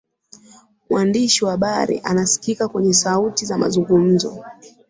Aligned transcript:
mwandishi 0.89 1.45
wa 1.45 1.51
habari 1.51 1.99
anasikika 2.03 2.67
kwenye 2.67 2.93
sauti 2.93 3.45
za 3.45 3.57
mazungumzo 3.57 4.45